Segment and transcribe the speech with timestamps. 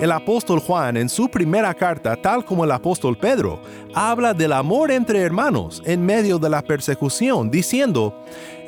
[0.00, 3.60] El apóstol Juan en su primera carta, tal como el apóstol Pedro,
[3.92, 8.14] habla del amor entre hermanos en medio de la persecución, diciendo,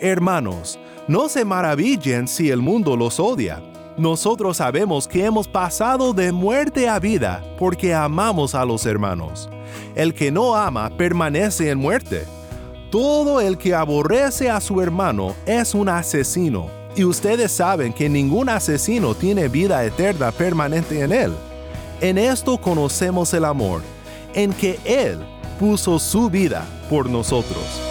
[0.00, 3.62] Hermanos, no se maravillen si el mundo los odia.
[3.96, 9.48] Nosotros sabemos que hemos pasado de muerte a vida porque amamos a los hermanos.
[9.94, 12.24] El que no ama permanece en muerte.
[12.90, 18.48] Todo el que aborrece a su hermano es un asesino y ustedes saben que ningún
[18.48, 21.32] asesino tiene vida eterna permanente en él.
[22.00, 23.82] En esto conocemos el amor,
[24.34, 25.18] en que Él
[25.58, 27.90] puso su vida por nosotros.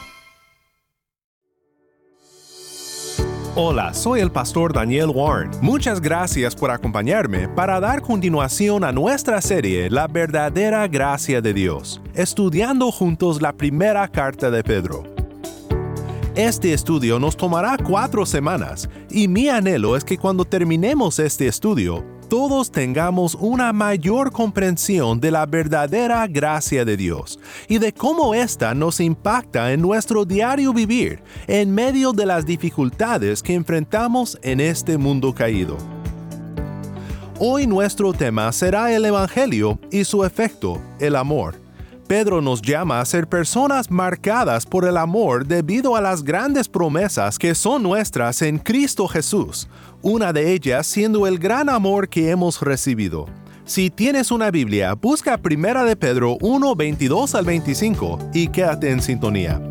[3.63, 5.51] Hola, soy el pastor Daniel Warren.
[5.61, 12.01] Muchas gracias por acompañarme para dar continuación a nuestra serie La verdadera gracia de Dios,
[12.15, 15.03] estudiando juntos la primera carta de Pedro.
[16.33, 22.03] Este estudio nos tomará cuatro semanas y mi anhelo es que cuando terminemos este estudio,
[22.31, 28.73] todos tengamos una mayor comprensión de la verdadera gracia de Dios y de cómo ésta
[28.73, 34.97] nos impacta en nuestro diario vivir en medio de las dificultades que enfrentamos en este
[34.97, 35.75] mundo caído.
[37.37, 41.60] Hoy nuestro tema será el Evangelio y su efecto, el amor.
[42.11, 47.39] Pedro nos llama a ser personas marcadas por el amor debido a las grandes promesas
[47.39, 49.69] que son nuestras en Cristo Jesús,
[50.01, 53.27] una de ellas siendo el gran amor que hemos recibido.
[53.63, 59.01] Si tienes una Biblia, busca Primera de Pedro 1, 22 al 25 y quédate en
[59.01, 59.70] sintonía.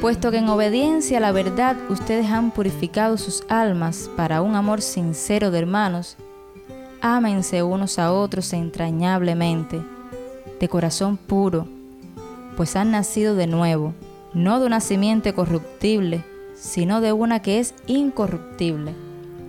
[0.00, 4.80] Puesto que en obediencia a la verdad ustedes han purificado sus almas para un amor
[4.80, 6.16] sincero de hermanos,
[7.00, 9.80] ámense unos a otros entrañablemente,
[10.60, 11.66] de corazón puro,
[12.56, 13.94] pues han nacido de nuevo,
[14.34, 18.92] no de una simiente corruptible, sino de una que es incorruptible,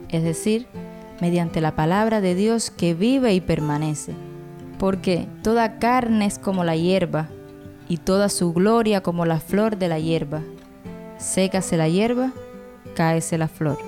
[0.10, 0.68] es decir,
[1.22, 4.14] mediante la palabra de Dios que vive y permanece.
[4.78, 7.30] Porque toda carne es como la hierba,
[7.90, 10.42] y toda su gloria como la flor de la hierba.
[11.18, 12.32] Sécase la hierba,
[12.96, 13.80] cáese la flor.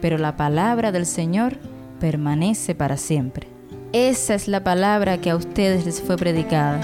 [0.00, 1.58] Pero la palabra del Señor
[1.98, 3.48] permanece para siempre.
[3.92, 6.80] Esa es la palabra que a ustedes les fue predicada.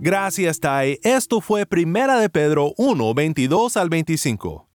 [0.00, 1.00] Gracias, Tai.
[1.02, 4.68] Esto fue Primera de Pedro 1, 22 al 25.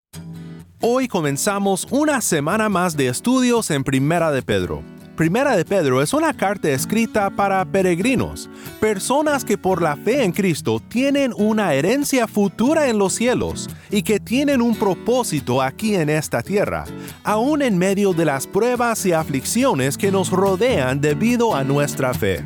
[0.80, 4.82] Hoy comenzamos una semana más de estudios en Primera de Pedro.
[5.16, 8.50] Primera de Pedro es una carta escrita para peregrinos,
[8.82, 14.02] personas que por la fe en Cristo tienen una herencia futura en los cielos y
[14.02, 16.84] que tienen un propósito aquí en esta tierra,
[17.22, 22.42] aún en medio de las pruebas y aflicciones que nos rodean debido a nuestra fe.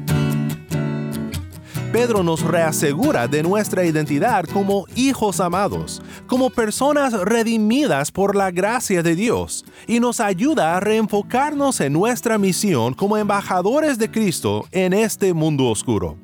[1.96, 9.02] Pedro nos reasegura de nuestra identidad como hijos amados, como personas redimidas por la gracia
[9.02, 14.92] de Dios, y nos ayuda a reenfocarnos en nuestra misión como embajadores de Cristo en
[14.92, 16.18] este mundo oscuro.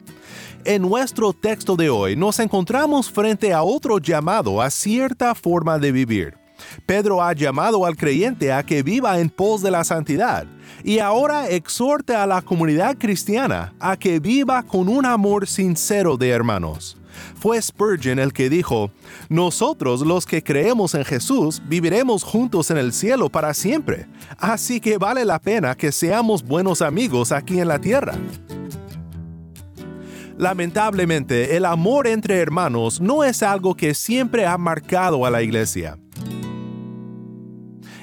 [0.67, 5.91] En nuestro texto de hoy nos encontramos frente a otro llamado a cierta forma de
[5.91, 6.35] vivir.
[6.85, 10.47] Pedro ha llamado al creyente a que viva en pos de la santidad
[10.85, 16.31] y ahora exhorta a la comunidad cristiana a que viva con un amor sincero de
[16.31, 16.97] hermanos.
[17.39, 18.91] Fue Spurgeon el que dijo,
[19.29, 24.07] Nosotros los que creemos en Jesús viviremos juntos en el cielo para siempre,
[24.39, 28.15] así que vale la pena que seamos buenos amigos aquí en la tierra.
[30.39, 35.99] Lamentablemente, el amor entre hermanos no es algo que siempre ha marcado a la iglesia.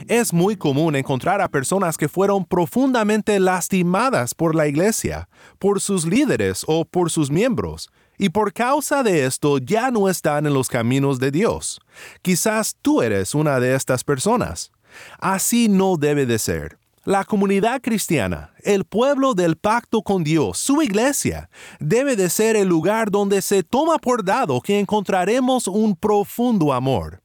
[0.10, 5.30] Es muy común encontrar a personas que fueron profundamente lastimadas por la iglesia,
[5.60, 10.48] por sus líderes o por sus miembros, y por causa de esto ya no están
[10.48, 11.80] en los caminos de Dios.
[12.24, 14.72] Quizás tú eres una de estas personas.
[15.20, 16.80] Así no debe de ser.
[17.06, 22.68] La comunidad cristiana, el pueblo del pacto con Dios, su iglesia, debe de ser el
[22.68, 27.22] lugar donde se toma por dado que encontraremos un profundo amor.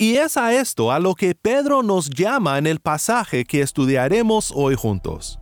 [0.00, 4.50] Y es a esto a lo que Pedro nos llama en el pasaje que estudiaremos
[4.56, 5.38] hoy juntos.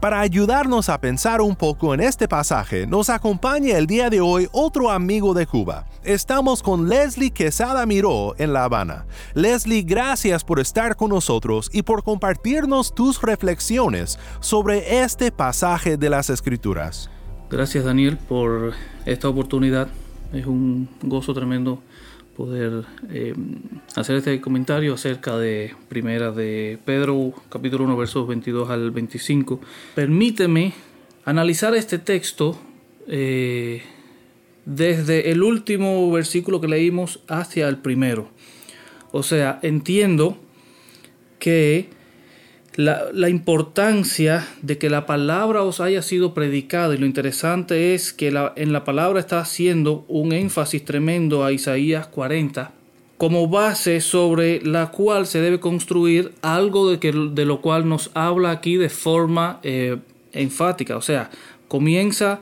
[0.00, 4.48] Para ayudarnos a pensar un poco en este pasaje, nos acompaña el día de hoy
[4.50, 5.86] otro amigo de Cuba.
[6.02, 9.06] Estamos con Leslie Quesada Miró en La Habana.
[9.34, 16.10] Leslie, gracias por estar con nosotros y por compartirnos tus reflexiones sobre este pasaje de
[16.10, 17.08] las Escrituras.
[17.48, 18.72] Gracias Daniel por
[19.06, 19.86] esta oportunidad.
[20.32, 21.80] Es un gozo tremendo
[22.36, 23.34] poder eh,
[23.94, 29.60] hacer este comentario acerca de primera de Pedro capítulo 1 versos 22 al 25.
[29.94, 30.72] Permíteme
[31.24, 32.58] analizar este texto
[33.06, 33.82] eh,
[34.64, 38.28] desde el último versículo que leímos hacia el primero.
[39.10, 40.38] O sea, entiendo
[41.38, 41.88] que
[42.76, 48.28] la, importancia de que la palabra os haya sido predicada y lo interesante es que
[48.56, 52.72] en la palabra está haciendo un énfasis tremendo a Isaías 40
[53.22, 58.10] como base sobre la cual se debe construir algo de, que, de lo cual nos
[58.14, 59.98] habla aquí de forma eh,
[60.32, 60.96] enfática.
[60.96, 61.30] O sea,
[61.68, 62.40] comienza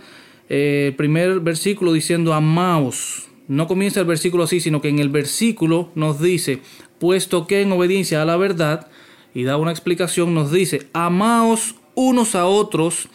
[0.49, 3.29] eh, el primer versículo diciendo amaos.
[3.47, 6.61] No comienza el versículo así, sino que en el versículo nos dice,
[6.99, 8.87] puesto que en obediencia a la verdad,
[9.35, 13.09] y da una explicación, nos dice, amaos unos a otros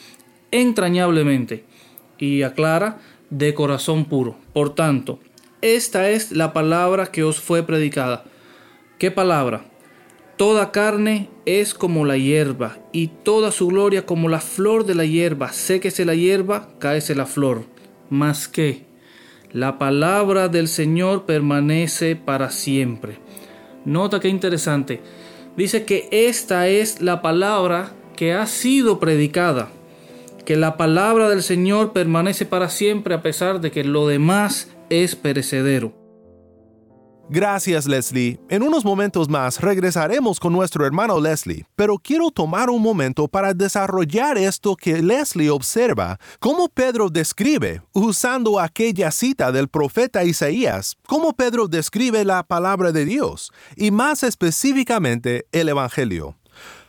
[0.52, 1.66] entrañablemente.
[2.18, 4.38] Y aclara, de corazón puro.
[4.54, 5.20] Por tanto,
[5.62, 8.24] esta es la palabra que os fue predicada.
[9.00, 9.66] ¿Qué palabra?
[10.38, 15.06] Toda carne es como la hierba, y toda su gloria como la flor de la
[15.06, 15.52] hierba.
[15.52, 17.66] Séquese la hierba, cáese la flor.
[18.10, 18.86] Mas que
[19.52, 23.18] la palabra del Señor permanece para siempre.
[23.86, 25.02] Nota qué interesante
[25.58, 29.70] dice que esta es la palabra que ha sido predicada,
[30.46, 35.16] que la palabra del Señor permanece para siempre a pesar de que lo demás es
[35.16, 36.05] perecedero.
[37.30, 38.40] Gracias Leslie.
[38.50, 43.56] En unos momentos más regresaremos con nuestro hermano Leslie, pero quiero tomar un momento para
[43.56, 51.34] desarrollar esto que Leslie observa, cómo Pedro describe, usando aquella cita del profeta Isaías, cómo
[51.34, 56.36] Pedro describe la palabra de Dios, y más específicamente el Evangelio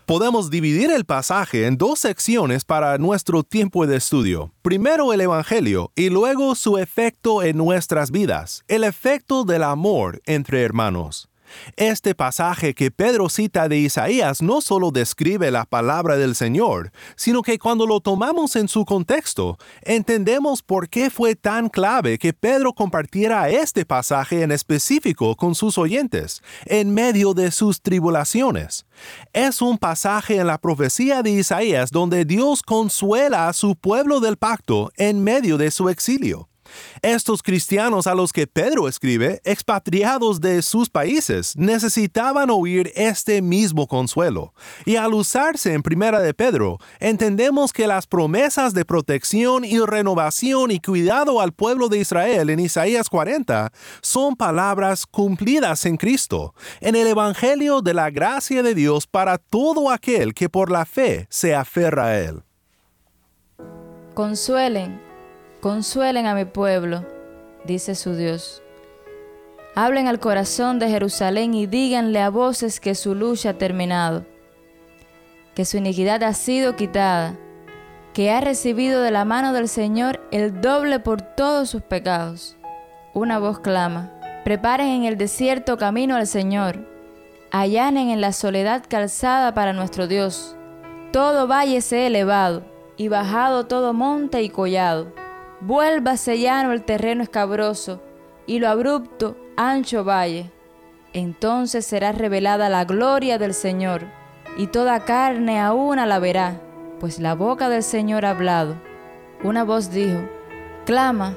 [0.07, 4.53] podemos dividir el pasaje en dos secciones para nuestro tiempo de estudio.
[4.63, 10.63] Primero el Evangelio y luego su efecto en nuestras vidas, el efecto del amor entre
[10.63, 11.29] hermanos.
[11.77, 17.43] Este pasaje que Pedro cita de Isaías no solo describe la palabra del Señor, sino
[17.43, 22.73] que cuando lo tomamos en su contexto, entendemos por qué fue tan clave que Pedro
[22.73, 28.87] compartiera este pasaje en específico con sus oyentes, en medio de sus tribulaciones.
[29.33, 34.37] Es un pasaje en la profecía de Isaías donde Dios consuela a su pueblo del
[34.37, 36.49] pacto en medio de su exilio.
[37.03, 43.87] Estos cristianos a los que Pedro escribe, expatriados de sus países, necesitaban oír este mismo
[43.87, 44.55] consuelo.
[44.85, 50.71] Y al usarse en Primera de Pedro, entendemos que las promesas de protección y renovación
[50.71, 56.97] y cuidado al pueblo de Israel en Isaías 40 son palabras cumplidas en Cristo, en
[56.97, 61.55] el Evangelio de la gracia de Dios para todo aquel que por la fe se
[61.55, 62.43] aferra a Él.
[64.15, 65.06] Consuelen
[65.67, 67.05] Consuelen a mi pueblo,
[67.65, 68.63] dice su Dios.
[69.75, 74.25] Hablen al corazón de Jerusalén y díganle a voces que su lucha ha terminado,
[75.57, 77.35] que su iniquidad ha sido quitada,
[78.15, 82.57] que ha recibido de la mano del Señor el doble por todos sus pecados.
[83.13, 84.13] Una voz clama,
[84.45, 86.87] preparen en el desierto camino al Señor,
[87.51, 90.55] allanen en la soledad calzada para nuestro Dios.
[91.13, 92.63] Todo valle sea elevado,
[92.97, 95.26] y bajado todo monte y collado
[95.61, 98.03] Vuélvase llano el terreno escabroso
[98.47, 100.51] y lo abrupto ancho valle.
[101.15, 104.03] Entonces será revelada la gloria del Señor,
[104.59, 106.61] y toda carne a una la verá,
[107.01, 108.77] pues la boca del Señor ha hablado.
[109.43, 110.21] Una voz dijo,
[110.85, 111.35] Clama,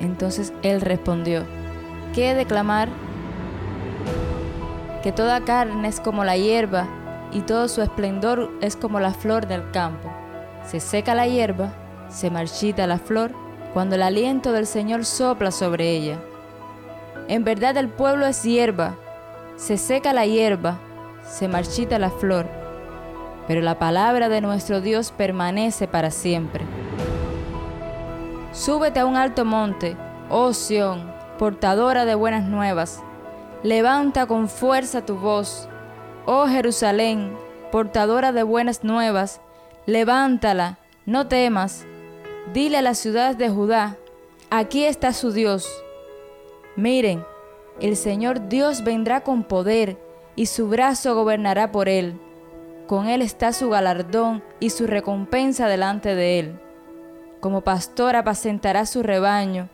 [0.00, 1.44] Entonces él respondió,
[2.14, 2.88] ¿qué he de clamar?
[5.02, 6.86] Que toda carne es como la hierba
[7.32, 10.08] y todo su esplendor es como la flor del campo.
[10.64, 11.72] Se seca la hierba,
[12.08, 13.32] se marchita la flor,
[13.78, 16.18] cuando el aliento del Señor sopla sobre ella.
[17.28, 18.96] En verdad el pueblo es hierba,
[19.54, 20.80] se seca la hierba,
[21.24, 22.48] se marchita la flor,
[23.46, 26.64] pero la palabra de nuestro Dios permanece para siempre.
[28.50, 29.96] Súbete a un alto monte,
[30.28, 33.00] oh Sión, portadora de buenas nuevas.
[33.62, 35.68] Levanta con fuerza tu voz,
[36.26, 37.32] oh Jerusalén,
[37.70, 39.40] portadora de buenas nuevas.
[39.86, 41.86] Levántala, no temas.
[42.52, 43.98] Dile a las ciudades de Judá,
[44.48, 45.68] aquí está su Dios.
[46.76, 47.22] Miren,
[47.78, 49.98] el Señor Dios vendrá con poder
[50.34, 52.18] y su brazo gobernará por él.
[52.86, 56.60] Con él está su galardón y su recompensa delante de él.
[57.40, 59.68] Como pastor apacentará su rebaño,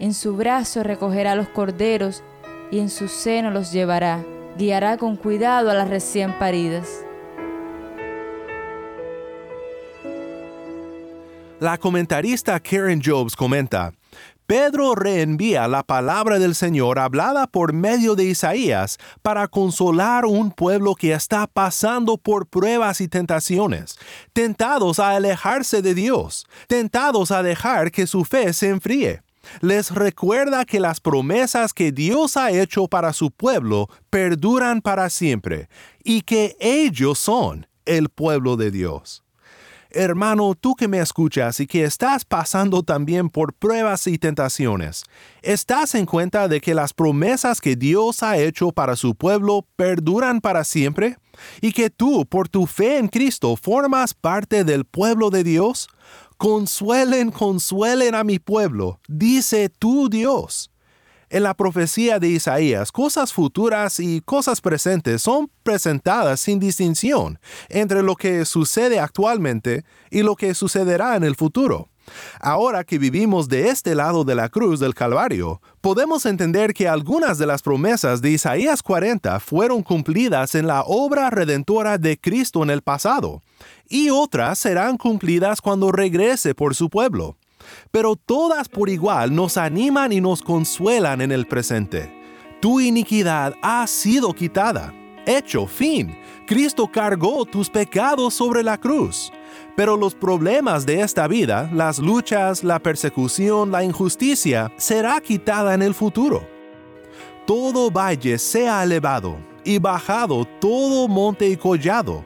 [0.00, 2.24] en su brazo recogerá los corderos
[2.72, 4.24] y en su seno los llevará.
[4.58, 7.04] Guiará con cuidado a las recién paridas.
[11.60, 13.92] La comentarista Karen Jobs comenta,
[14.46, 20.94] Pedro reenvía la palabra del Señor hablada por medio de Isaías para consolar un pueblo
[20.94, 23.98] que está pasando por pruebas y tentaciones,
[24.32, 29.20] tentados a alejarse de Dios, tentados a dejar que su fe se enfríe.
[29.60, 35.68] Les recuerda que las promesas que Dios ha hecho para su pueblo perduran para siempre
[36.02, 39.24] y que ellos son el pueblo de Dios.
[39.92, 45.02] Hermano, tú que me escuchas y que estás pasando también por pruebas y tentaciones,
[45.42, 50.40] ¿estás en cuenta de que las promesas que Dios ha hecho para su pueblo perduran
[50.40, 51.16] para siempre?
[51.60, 55.88] ¿Y que tú, por tu fe en Cristo, formas parte del pueblo de Dios?
[56.36, 60.69] Consuelen, consuelen a mi pueblo, dice tu Dios.
[61.32, 68.02] En la profecía de Isaías, cosas futuras y cosas presentes son presentadas sin distinción entre
[68.02, 71.88] lo que sucede actualmente y lo que sucederá en el futuro.
[72.40, 77.38] Ahora que vivimos de este lado de la cruz del Calvario, podemos entender que algunas
[77.38, 82.70] de las promesas de Isaías 40 fueron cumplidas en la obra redentora de Cristo en
[82.70, 83.40] el pasado,
[83.88, 87.36] y otras serán cumplidas cuando regrese por su pueblo
[87.90, 92.20] pero todas por igual nos animan y nos consuelan en el presente.
[92.60, 94.92] Tu iniquidad ha sido quitada.
[95.26, 96.16] Hecho, fin.
[96.46, 99.32] Cristo cargó tus pecados sobre la cruz.
[99.76, 105.82] Pero los problemas de esta vida, las luchas, la persecución, la injusticia, será quitada en
[105.82, 106.46] el futuro.
[107.46, 112.24] Todo valle sea elevado y bajado todo monte y collado.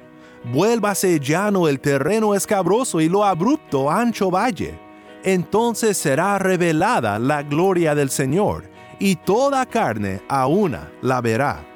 [0.52, 4.83] Vuélvase llano el terreno escabroso y lo abrupto ancho valle
[5.24, 11.66] entonces será revelada la gloria del Señor, y toda carne a una la verá.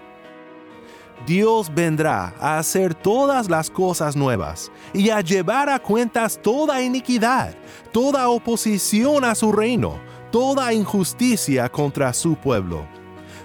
[1.26, 7.54] Dios vendrá a hacer todas las cosas nuevas y a llevar a cuentas toda iniquidad,
[7.92, 9.98] toda oposición a su reino,
[10.30, 12.97] toda injusticia contra su pueblo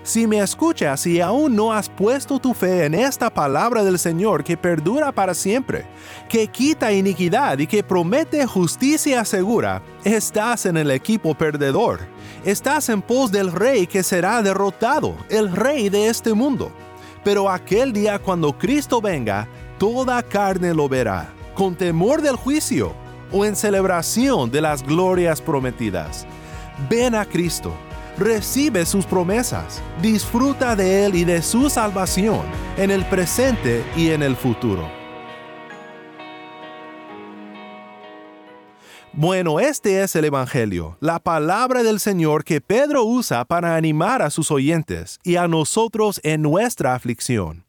[0.03, 4.43] si me escuchas y aún no has puesto tu fe en esta palabra del Señor
[4.43, 5.85] que perdura para siempre,
[6.27, 12.01] que quita iniquidad y que promete justicia segura, estás en el equipo perdedor.
[12.43, 16.69] Estás en pos del rey que será derrotado, el rey de este mundo.
[17.23, 22.93] Pero aquel día cuando Cristo venga, toda carne lo verá, con temor del juicio
[23.31, 26.27] o en celebración de las glorias prometidas.
[26.89, 27.73] Ven a Cristo
[28.17, 32.41] recibe sus promesas, disfruta de Él y de su salvación
[32.77, 34.87] en el presente y en el futuro.
[39.15, 44.31] Bueno, este es el Evangelio, la palabra del Señor que Pedro usa para animar a
[44.31, 47.63] sus oyentes y a nosotros en nuestra aflicción.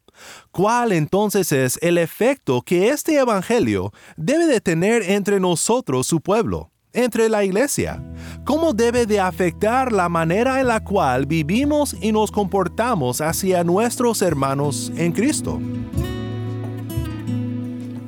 [0.51, 6.71] ¿Cuál entonces es el efecto que este Evangelio debe de tener entre nosotros, su pueblo?
[6.95, 8.01] Entre la iglesia?
[8.45, 14.21] ¿Cómo debe de afectar la manera en la cual vivimos y nos comportamos hacia nuestros
[14.21, 15.59] hermanos en Cristo?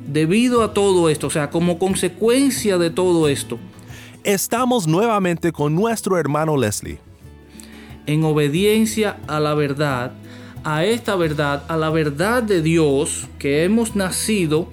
[0.06, 3.58] Debido a todo esto, o sea, como consecuencia de todo esto,
[4.24, 6.98] estamos nuevamente con nuestro hermano Leslie.
[8.06, 10.12] En obediencia a la verdad,
[10.64, 14.68] a esta verdad, a la verdad de Dios, que hemos nacido,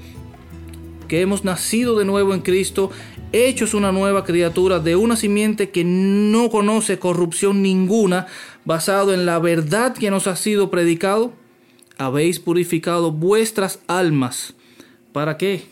[1.07, 2.91] que hemos nacido de nuevo en Cristo
[3.35, 8.27] hechos una nueva criatura de una simiente que no conoce corrupción ninguna,
[8.63, 11.33] basado en la verdad que nos ha sido predicado,
[11.97, 14.55] habéis purificado vuestras almas.
[15.11, 15.63] ¿Para qué?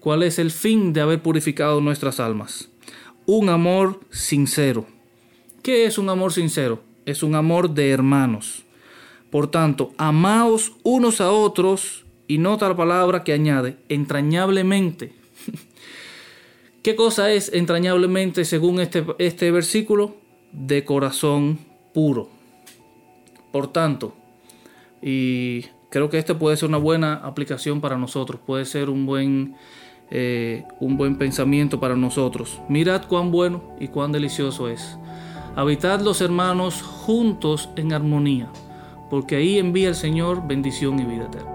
[0.00, 2.68] ¿Cuál es el fin de haber purificado nuestras almas?
[3.26, 4.86] Un amor sincero,
[5.64, 6.82] ¿Qué es un amor sincero?
[7.06, 8.64] Es un amor de hermanos.
[9.30, 15.14] Por tanto, amaos unos a otros, y nota la palabra que añade, entrañablemente.
[16.84, 20.16] ¿Qué cosa es entrañablemente según este, este versículo?
[20.52, 21.58] De corazón
[21.94, 22.28] puro.
[23.50, 24.14] Por tanto,
[25.00, 29.56] y creo que este puede ser una buena aplicación para nosotros, puede ser un buen,
[30.10, 32.60] eh, un buen pensamiento para nosotros.
[32.68, 34.98] Mirad cuán bueno y cuán delicioso es.
[35.56, 38.52] Habitad los hermanos juntos en armonía,
[39.08, 41.53] porque ahí envía el Señor bendición y vida eterna.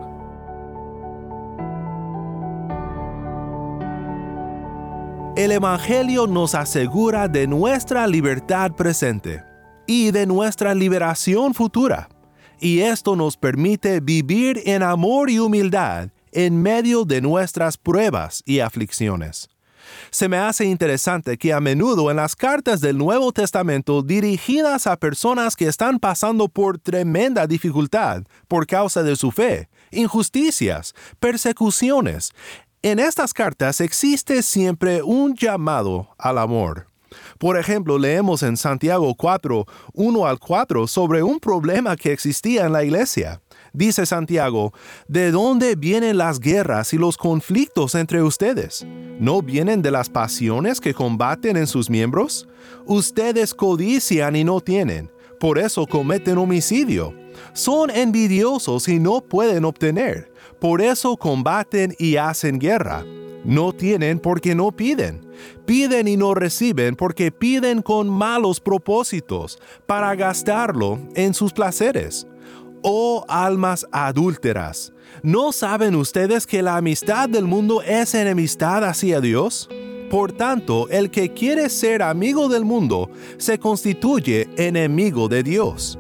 [5.39, 9.41] El Evangelio nos asegura de nuestra libertad presente
[9.87, 12.09] y de nuestra liberación futura.
[12.59, 18.59] Y esto nos permite vivir en amor y humildad en medio de nuestras pruebas y
[18.59, 19.47] aflicciones.
[20.11, 24.97] Se me hace interesante que a menudo en las cartas del Nuevo Testamento dirigidas a
[24.97, 32.33] personas que están pasando por tremenda dificultad por causa de su fe, injusticias, persecuciones,
[32.81, 36.87] en estas cartas existe siempre un llamado al amor.
[37.37, 42.73] Por ejemplo, leemos en Santiago 4, 1 al 4 sobre un problema que existía en
[42.73, 43.41] la iglesia.
[43.73, 44.73] Dice Santiago,
[45.07, 48.85] ¿de dónde vienen las guerras y los conflictos entre ustedes?
[49.19, 52.47] ¿No vienen de las pasiones que combaten en sus miembros?
[52.85, 57.13] Ustedes codician y no tienen, por eso cometen homicidio.
[57.53, 63.05] Son envidiosos y no pueden obtener, por eso combaten y hacen guerra.
[63.43, 65.25] No tienen porque no piden.
[65.65, 72.27] Piden y no reciben porque piden con malos propósitos para gastarlo en sus placeres.
[72.81, 79.69] Oh almas adúlteras, ¿no saben ustedes que la amistad del mundo es enemistad hacia Dios?
[80.09, 85.99] Por tanto, el que quiere ser amigo del mundo se constituye enemigo de Dios.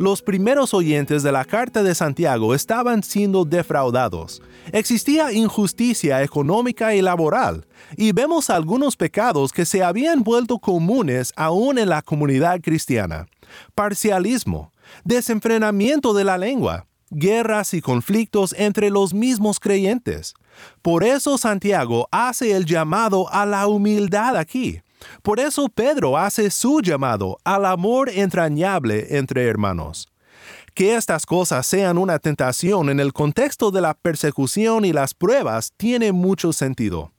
[0.00, 4.40] Los primeros oyentes de la carta de Santiago estaban siendo defraudados.
[4.72, 7.66] Existía injusticia económica y laboral,
[7.98, 13.26] y vemos algunos pecados que se habían vuelto comunes aún en la comunidad cristiana.
[13.74, 14.72] Parcialismo,
[15.04, 20.32] desenfrenamiento de la lengua, guerras y conflictos entre los mismos creyentes.
[20.80, 24.80] Por eso Santiago hace el llamado a la humildad aquí
[25.22, 30.08] por eso Pedro hace su llamado al amor entrañable entre hermanos.
[30.74, 35.72] Que estas cosas sean una tentación en el contexto de la persecución y las pruebas
[35.76, 37.12] tiene mucho sentido.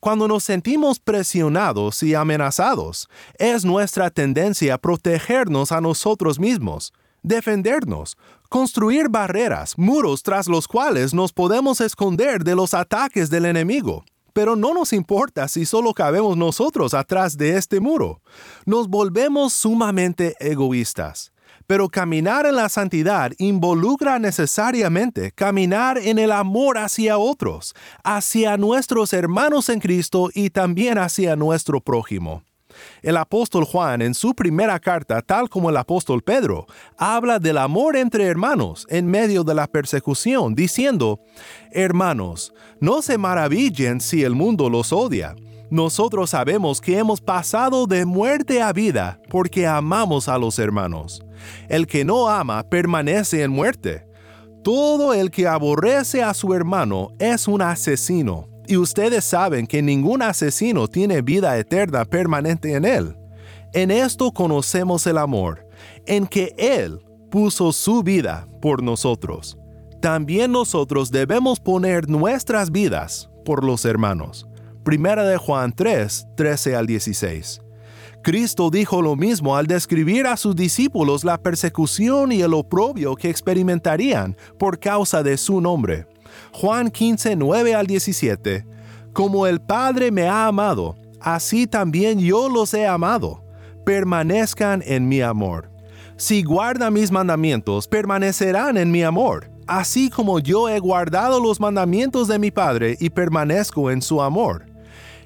[0.00, 6.92] Cuando nos sentimos presionados y amenazados, es nuestra tendencia protegernos a nosotros mismos,
[7.22, 8.16] defendernos,
[8.48, 14.04] construir barreras, muros tras los cuales nos podemos esconder de los ataques del enemigo.
[14.32, 18.20] Pero no nos importa si solo cabemos nosotros atrás de este muro.
[18.66, 21.32] Nos volvemos sumamente egoístas.
[21.66, 29.12] Pero caminar en la santidad involucra necesariamente caminar en el amor hacia otros, hacia nuestros
[29.12, 32.42] hermanos en Cristo y también hacia nuestro prójimo.
[33.02, 37.96] El apóstol Juan en su primera carta, tal como el apóstol Pedro, habla del amor
[37.96, 41.20] entre hermanos en medio de la persecución, diciendo,
[41.70, 45.34] Hermanos, no se maravillen si el mundo los odia.
[45.70, 51.24] Nosotros sabemos que hemos pasado de muerte a vida porque amamos a los hermanos.
[51.68, 54.06] El que no ama permanece en muerte.
[54.62, 60.22] Todo el que aborrece a su hermano es un asesino y ustedes saben que ningún
[60.22, 63.16] asesino tiene vida eterna permanente en él.
[63.74, 65.66] En esto conocemos el amor,
[66.06, 69.56] en que Él puso su vida por nosotros.
[70.02, 74.46] También nosotros debemos poner nuestras vidas por los hermanos.
[74.84, 77.62] Primera de Juan 3, 13 al 16.
[78.22, 83.30] Cristo dijo lo mismo al describir a sus discípulos la persecución y el oprobio que
[83.30, 86.06] experimentarían por causa de su nombre.
[86.52, 88.66] Juan 15, 9 al 17.
[89.12, 93.44] Como el Padre me ha amado, así también yo los he amado.
[93.84, 95.70] Permanezcan en mi amor.
[96.16, 102.28] Si guardan mis mandamientos, permanecerán en mi amor, así como yo he guardado los mandamientos
[102.28, 104.66] de mi Padre y permanezco en su amor.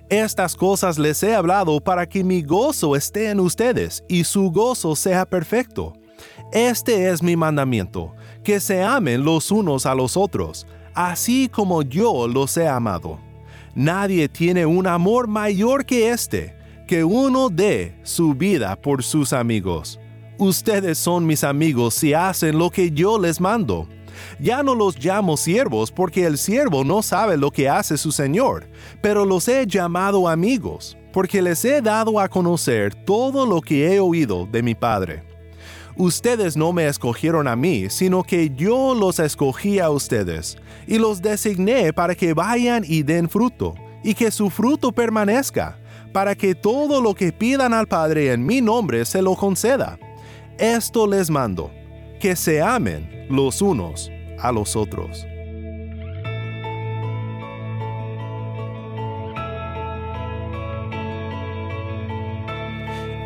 [0.08, 4.94] Estas cosas les he hablado para que mi gozo esté en ustedes y su gozo
[4.94, 5.94] sea perfecto.
[6.52, 8.14] Este es mi mandamiento,
[8.44, 13.20] que se amen los unos a los otros, así como yo los he amado.
[13.74, 16.56] Nadie tiene un amor mayor que este,
[16.88, 20.00] que uno dé su vida por sus amigos.
[20.38, 23.86] Ustedes son mis amigos si hacen lo que yo les mando.
[24.40, 28.66] Ya no los llamo siervos porque el siervo no sabe lo que hace su Señor,
[29.02, 34.00] pero los he llamado amigos, porque les he dado a conocer todo lo que he
[34.00, 35.35] oído de mi Padre.
[35.98, 41.22] Ustedes no me escogieron a mí, sino que yo los escogí a ustedes, y los
[41.22, 45.78] designé para que vayan y den fruto, y que su fruto permanezca,
[46.12, 49.98] para que todo lo que pidan al Padre en mi nombre se lo conceda.
[50.58, 51.70] Esto les mando,
[52.20, 55.26] que se amen los unos a los otros.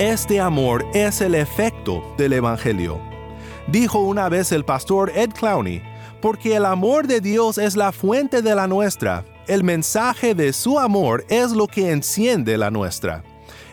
[0.00, 2.98] Este amor es el efecto del Evangelio.
[3.66, 5.82] Dijo una vez el pastor Ed Clowney,
[6.22, 10.78] porque el amor de Dios es la fuente de la nuestra, el mensaje de su
[10.78, 13.22] amor es lo que enciende la nuestra.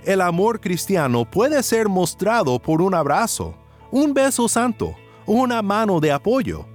[0.03, 3.55] El amor cristiano puede ser mostrado por un abrazo,
[3.89, 6.65] un beso santo, una mano de apoyo,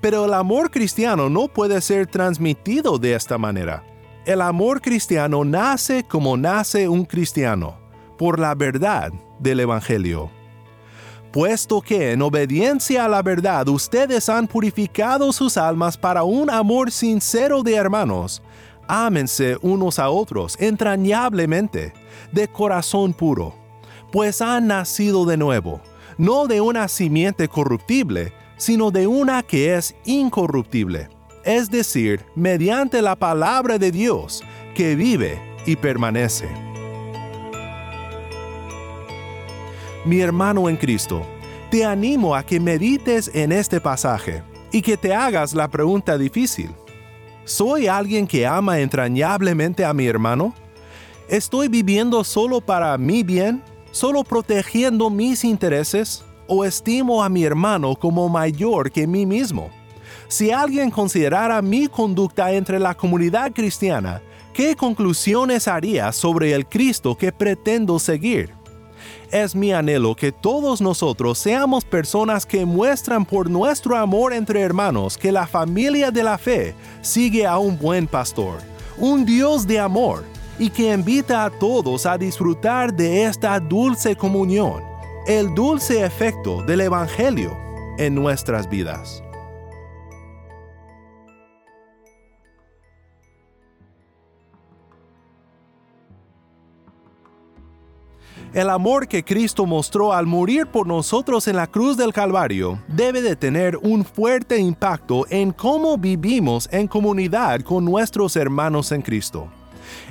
[0.00, 3.84] pero el amor cristiano no puede ser transmitido de esta manera.
[4.24, 7.81] El amor cristiano nace como nace un cristiano
[8.22, 10.30] por la verdad del Evangelio.
[11.32, 16.92] Puesto que en obediencia a la verdad ustedes han purificado sus almas para un amor
[16.92, 18.40] sincero de hermanos,
[18.86, 21.94] ámense unos a otros entrañablemente,
[22.30, 23.56] de corazón puro,
[24.12, 25.80] pues han nacido de nuevo,
[26.16, 31.08] no de una simiente corruptible, sino de una que es incorruptible,
[31.44, 34.44] es decir, mediante la palabra de Dios,
[34.76, 36.71] que vive y permanece.
[40.04, 41.24] Mi hermano en Cristo,
[41.70, 46.70] te animo a que medites en este pasaje y que te hagas la pregunta difícil.
[47.44, 50.54] ¿Soy alguien que ama entrañablemente a mi hermano?
[51.28, 53.62] ¿Estoy viviendo solo para mi bien,
[53.92, 59.70] solo protegiendo mis intereses, o estimo a mi hermano como mayor que mí mismo?
[60.26, 64.20] Si alguien considerara mi conducta entre la comunidad cristiana,
[64.52, 68.61] ¿qué conclusiones haría sobre el Cristo que pretendo seguir?
[69.32, 75.16] Es mi anhelo que todos nosotros seamos personas que muestran por nuestro amor entre hermanos
[75.16, 78.58] que la familia de la fe sigue a un buen pastor,
[78.98, 80.24] un Dios de amor,
[80.58, 84.82] y que invita a todos a disfrutar de esta dulce comunión,
[85.26, 87.56] el dulce efecto del Evangelio
[87.98, 89.22] en nuestras vidas.
[98.54, 103.22] El amor que Cristo mostró al morir por nosotros en la cruz del Calvario debe
[103.22, 109.48] de tener un fuerte impacto en cómo vivimos en comunidad con nuestros hermanos en Cristo.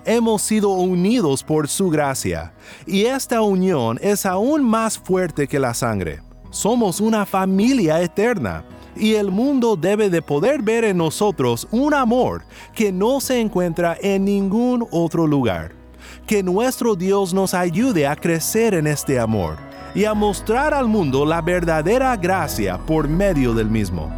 [0.05, 2.51] Hemos sido unidos por su gracia,
[2.87, 6.23] y esta unión es aún más fuerte que la sangre.
[6.49, 12.43] Somos una familia eterna, y el mundo debe de poder ver en nosotros un amor
[12.73, 15.80] que no se encuentra en ningún otro lugar
[16.31, 19.57] que nuestro Dios nos ayude a crecer en este amor
[19.93, 24.09] y a mostrar al mundo la verdadera gracia por medio del mismo.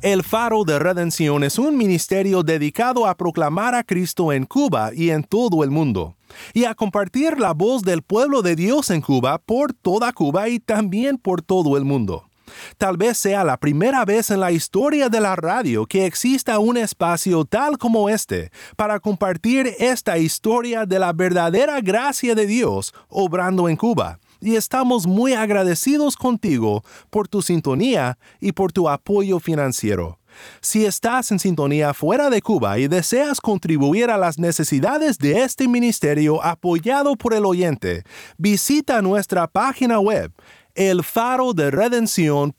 [0.00, 5.10] El Faro de Redención es un ministerio dedicado a proclamar a Cristo en Cuba y
[5.10, 6.14] en todo el mundo,
[6.54, 10.60] y a compartir la voz del pueblo de Dios en Cuba por toda Cuba y
[10.60, 12.27] también por todo el mundo.
[12.76, 16.76] Tal vez sea la primera vez en la historia de la radio que exista un
[16.76, 23.68] espacio tal como este para compartir esta historia de la verdadera gracia de Dios obrando
[23.68, 24.18] en Cuba.
[24.40, 30.18] Y estamos muy agradecidos contigo por tu sintonía y por tu apoyo financiero.
[30.60, 35.68] Si estás en sintonía fuera de Cuba y deseas contribuir a las necesidades de este
[35.68, 38.04] ministerio apoyado por el oyente,
[38.36, 40.32] visita nuestra página web
[40.78, 42.54] el faro de redención.org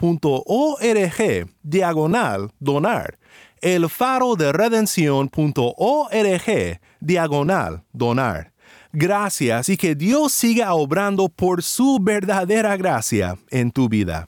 [1.63, 3.17] diagonal donar.
[3.61, 8.51] El faro de redención.org diagonal donar.
[8.91, 14.27] Gracias y que Dios siga obrando por su verdadera gracia en tu vida.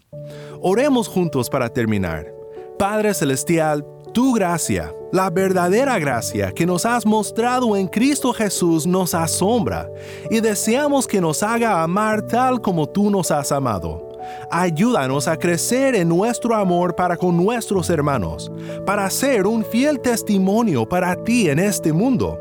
[0.61, 2.31] Oremos juntos para terminar.
[2.79, 9.13] Padre Celestial, tu gracia, la verdadera gracia que nos has mostrado en Cristo Jesús nos
[9.13, 9.89] asombra
[10.29, 14.09] y deseamos que nos haga amar tal como tú nos has amado.
[14.51, 18.51] Ayúdanos a crecer en nuestro amor para con nuestros hermanos,
[18.85, 22.39] para ser un fiel testimonio para ti en este mundo.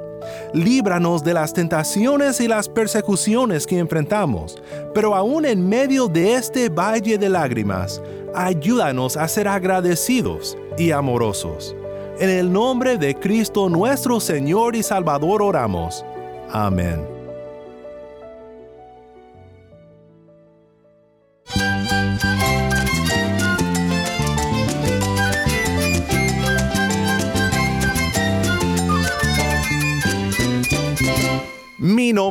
[0.52, 4.60] Líbranos de las tentaciones y las persecuciones que enfrentamos,
[4.94, 8.02] pero aún en medio de este valle de lágrimas,
[8.34, 11.74] ayúdanos a ser agradecidos y amorosos.
[12.18, 16.04] En el nombre de Cristo nuestro Señor y Salvador oramos.
[16.50, 17.19] Amén.